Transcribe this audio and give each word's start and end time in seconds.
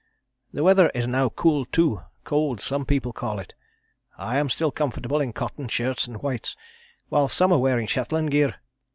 The 0.51 0.63
weather 0.63 0.89
is 0.95 1.05
now 1.05 1.29
cool 1.29 1.63
too 1.63 2.01
cold, 2.23 2.59
some 2.59 2.87
people 2.87 3.13
call 3.13 3.37
it. 3.37 3.53
I 4.17 4.39
am 4.39 4.49
still 4.49 4.71
comfortable 4.71 5.21
in 5.21 5.31
cotton 5.31 5.67
shirts 5.67 6.07
and 6.07 6.19
whites, 6.23 6.55
while 7.09 7.29
some 7.29 7.53
are 7.53 7.59
wearing 7.59 7.85
Shetland 7.85 8.31
gear. 8.31 8.55